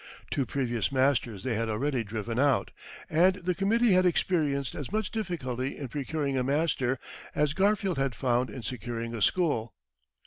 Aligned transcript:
Two 0.31 0.47
previous 0.47 0.91
masters 0.91 1.43
they 1.43 1.53
had 1.53 1.69
already 1.69 2.03
driven 2.03 2.39
out, 2.39 2.71
and 3.07 3.35
the 3.35 3.53
committee 3.53 3.91
had 3.91 4.03
experienced 4.03 4.73
as 4.73 4.91
much 4.91 5.11
difficulty 5.11 5.77
in 5.77 5.89
procuring 5.89 6.39
a 6.39 6.43
master, 6.43 6.97
as 7.35 7.53
Garfield 7.53 7.99
had 7.99 8.15
found 8.15 8.49
in 8.49 8.63
securing 8.63 9.13
a 9.13 9.21
school. 9.21 9.75